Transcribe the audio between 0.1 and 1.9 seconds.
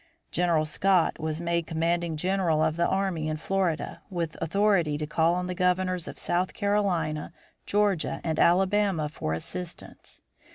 General Scott was made